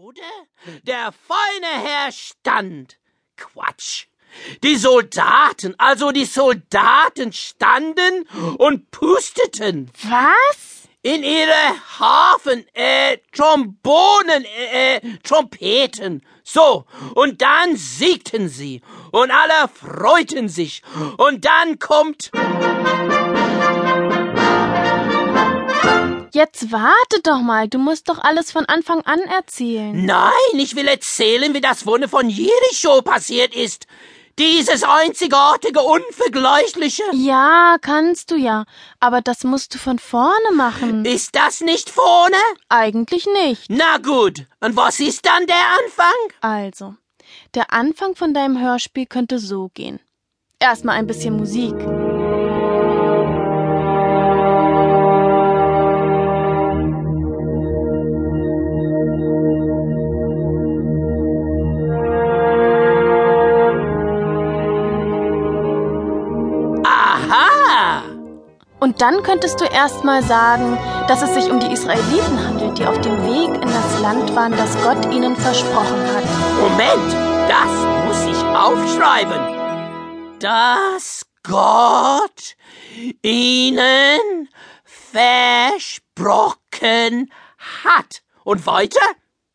[0.00, 0.22] oder?
[0.82, 2.98] Der feine Herr stand.
[3.36, 4.06] Quatsch.
[4.62, 8.26] Die Soldaten, also die Soldaten standen
[8.58, 9.90] und pusteten.
[10.04, 10.88] Was?
[11.02, 16.24] In ihre Hafen, äh, Trombonen, äh, äh, Trompeten.
[16.44, 20.82] So, und dann siegten sie, und alle freuten sich,
[21.16, 22.30] und dann kommt.
[26.40, 30.06] Jetzt warte doch mal, du musst doch alles von Anfang an erzählen.
[30.06, 33.86] Nein, ich will erzählen, wie das Wunder von Jericho passiert ist.
[34.38, 37.02] Dieses einzigartige, unvergleichliche.
[37.12, 38.64] Ja, kannst du ja,
[39.00, 41.04] aber das musst du von vorne machen.
[41.04, 42.38] Ist das nicht vorne?
[42.70, 43.66] Eigentlich nicht.
[43.68, 46.38] Na gut, und was ist dann der Anfang?
[46.40, 46.94] Also,
[47.54, 50.00] der Anfang von deinem Hörspiel könnte so gehen.
[50.58, 51.74] Erstmal ein bisschen Musik.
[68.80, 72.98] Und dann könntest du erstmal sagen, dass es sich um die Israeliten handelt, die auf
[73.00, 76.24] dem Weg in das Land waren, das Gott ihnen versprochen hat.
[76.58, 77.12] Moment,
[77.46, 77.68] das
[78.06, 80.38] muss ich aufschreiben.
[80.38, 82.56] Dass Gott
[83.22, 84.48] ihnen
[84.84, 86.10] versprochen
[87.84, 88.22] hat.
[88.44, 89.04] Und weiter?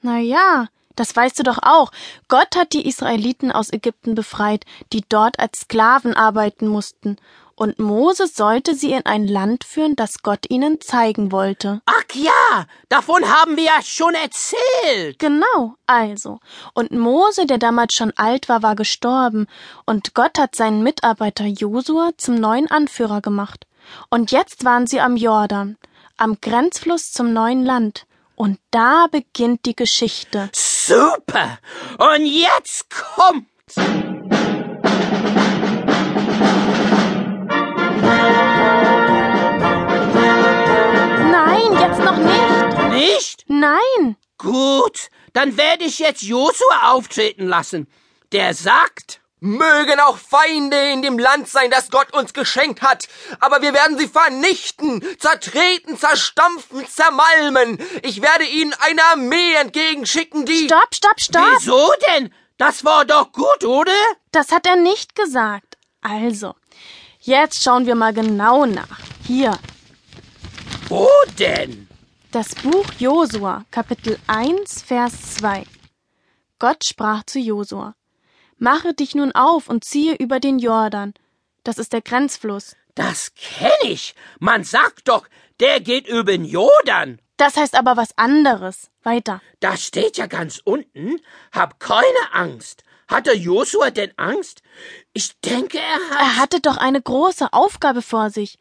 [0.00, 1.92] Na ja, das weißt du doch auch.
[2.28, 7.16] Gott hat die Israeliten aus Ägypten befreit, die dort als Sklaven arbeiten mussten.
[7.60, 11.82] Und Mose sollte sie in ein Land führen, das Gott ihnen zeigen wollte.
[11.84, 15.18] Ach ja, davon haben wir ja schon erzählt.
[15.18, 16.40] Genau, also.
[16.72, 19.46] Und Mose, der damals schon alt war, war gestorben.
[19.84, 23.66] Und Gott hat seinen Mitarbeiter Josua zum neuen Anführer gemacht.
[24.08, 25.76] Und jetzt waren sie am Jordan,
[26.16, 28.06] am Grenzfluss zum neuen Land.
[28.36, 30.48] Und da beginnt die Geschichte.
[30.54, 31.58] Super.
[31.98, 33.44] Und jetzt kommt.
[44.42, 47.88] Gut, dann werde ich jetzt Josua auftreten lassen.
[48.32, 53.08] Der sagt, Mögen auch Feinde in dem Land sein, das Gott uns geschenkt hat,
[53.38, 57.78] aber wir werden sie vernichten, zertreten, zerstampfen, zermalmen.
[58.02, 60.64] Ich werde ihnen eine Armee entgegenschicken, die.
[60.64, 61.42] Stopp, stopp, stopp.
[61.58, 62.32] wieso denn?
[62.58, 63.92] Das war doch gut, oder?
[64.30, 65.78] Das hat er nicht gesagt.
[66.02, 66.54] Also,
[67.20, 69.00] jetzt schauen wir mal genau nach.
[69.26, 69.58] Hier,
[70.88, 71.08] Wo
[71.38, 71.89] denn?
[72.30, 75.64] Das Buch Josua, Kapitel 1, Vers 2.
[76.58, 77.94] Gott sprach zu Josua:
[78.56, 81.14] Mache dich nun auf und ziehe über den Jordan.
[81.64, 82.76] Das ist der Grenzfluss.
[82.94, 84.14] Das kenn ich.
[84.38, 85.26] Man sagt doch,
[85.58, 87.20] der geht über den Jordan.
[87.36, 88.90] Das heißt aber was anderes.
[89.02, 89.40] Weiter.
[89.60, 91.20] Da steht ja ganz unten,
[91.52, 92.84] hab keine Angst.
[93.10, 94.62] Hatte Josua denn Angst?
[95.12, 96.20] Ich denke, er hat.
[96.20, 98.56] Er hatte doch eine große Aufgabe vor sich.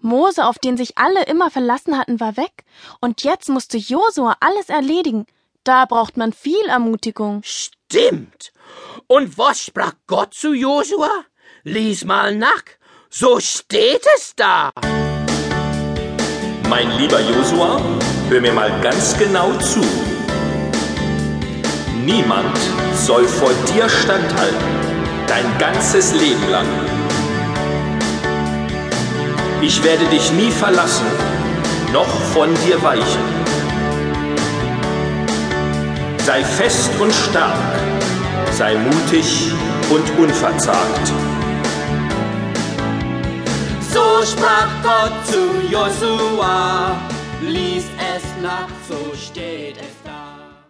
[0.00, 2.64] Mose, auf den sich alle immer verlassen hatten, war weg.
[3.00, 5.26] Und jetzt musste Josua alles erledigen.
[5.62, 7.42] Da braucht man viel Ermutigung.
[7.44, 8.52] Stimmt.
[9.06, 11.10] Und was sprach Gott zu Josua?
[11.62, 12.64] Lies mal nach.
[13.08, 14.70] So steht es da.
[16.68, 17.80] Mein lieber Josua,
[18.28, 20.11] hör mir mal ganz genau zu.
[22.04, 22.58] Niemand
[22.94, 24.72] soll vor dir standhalten,
[25.28, 26.66] dein ganzes Leben lang.
[29.60, 31.06] Ich werde dich nie verlassen,
[31.92, 33.22] noch von dir weichen.
[36.26, 37.72] Sei fest und stark,
[38.50, 39.52] sei mutig
[39.88, 41.06] und unverzagt.
[43.92, 46.96] So sprach Gott zu Josua.
[47.42, 49.91] Lies es nach, so steht es